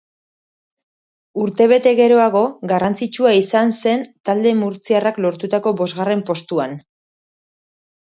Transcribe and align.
Urtebete 1.43 1.93
geroago, 1.99 2.41
garrantzitsua 2.73 3.35
izan 3.43 3.77
zen 3.77 4.03
talde 4.31 4.57
murtziarrak 4.65 5.23
lortutako 5.29 5.79
bosgarren 5.85 6.29
postuan. 6.35 6.79